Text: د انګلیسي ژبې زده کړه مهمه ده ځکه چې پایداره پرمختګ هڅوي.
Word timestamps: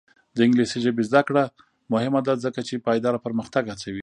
د 0.35 0.37
انګلیسي 0.45 0.77
ژبې 0.85 1.03
زده 1.09 1.21
کړه 1.27 1.43
مهمه 1.93 2.19
ده 2.27 2.33
ځکه 2.45 2.59
چې 2.67 2.83
پایداره 2.85 3.23
پرمختګ 3.25 3.63
هڅوي. 3.71 3.99